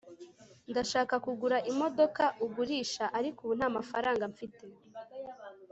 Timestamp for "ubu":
3.41-3.53